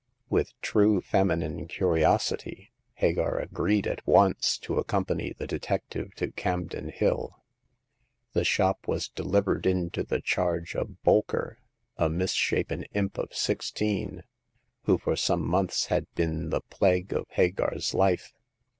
With 0.31 0.59
true 0.61 0.99
feminine 0.99 1.67
curiosity, 1.67 2.71
Hagar 2.95 3.37
agreed 3.37 3.85
at 3.85 4.01
once 4.07 4.57
to 4.63 4.79
accompany 4.79 5.31
the 5.33 5.45
detective 5.45 6.15
to 6.15 6.31
Campden 6.31 6.89
Hill. 6.91 7.39
The 8.33 8.43
shop 8.43 8.87
was 8.87 9.09
delivered 9.09 9.67
into 9.67 10.01
the 10.03 10.19
charge 10.19 10.73
of 10.75 10.97
Bolker, 11.05 11.57
a 11.97 12.09
misshapen 12.09 12.81
imp 12.95 13.19
of 13.19 13.31
sixteen, 13.35 14.23
who 14.85 14.97
for 14.97 15.15
some 15.15 15.47
months 15.47 15.85
had 15.85 16.11
been 16.15 16.49
the 16.49 16.61
plague 16.61 17.13
of 17.13 17.27
Hagar's 17.29 17.93
life. 17.93 18.33